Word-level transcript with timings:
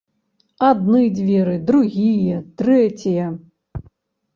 Адны 0.69 1.01
дзверы, 1.19 1.55
другія, 1.69 2.43
трэція. 2.63 3.33